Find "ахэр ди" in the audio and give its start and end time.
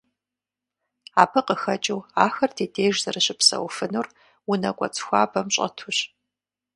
2.25-2.65